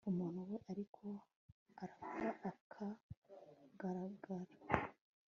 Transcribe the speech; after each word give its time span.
umuntu 0.09 0.39
we 0.49 0.57
ariko, 0.71 1.03
arapfa, 1.83 2.29
akagagara 2.49 4.51